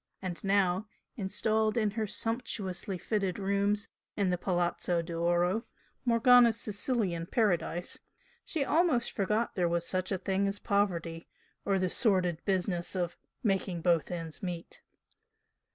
And 0.19 0.43
now, 0.43 0.87
installed 1.15 1.77
in 1.77 1.91
her 1.91 2.01
own 2.01 2.07
sumptuously 2.07 2.97
fitted 2.97 3.37
rooms 3.37 3.87
in 4.17 4.31
the 4.31 4.37
Palazzo 4.39 5.03
d'Oro, 5.03 5.63
Morgana's 6.05 6.59
Sicilian 6.59 7.27
paradise, 7.27 7.99
she 8.43 8.65
almost 8.65 9.11
forgot 9.11 9.53
there 9.53 9.69
was 9.69 9.85
such 9.87 10.11
a 10.11 10.17
thing 10.17 10.47
as 10.47 10.57
poverty, 10.57 11.27
or 11.65 11.77
the 11.77 11.87
sordid 11.87 12.43
business 12.45 12.95
of 12.95 13.15
"making 13.43 13.81
both 13.83 14.09
ends 14.09 14.41
meet." 14.41 14.81